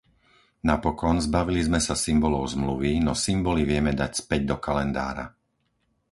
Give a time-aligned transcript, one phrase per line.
[0.69, 5.25] Napokon, zbavili sme sa symbolov Zmluvy, no symboly vieme dať späť do kalendára.